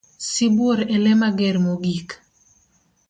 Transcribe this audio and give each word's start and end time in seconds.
Sibuor 0.29 0.79
e 0.95 0.97
lee 1.03 1.17
mager 1.21 1.55
mogik. 1.65 2.09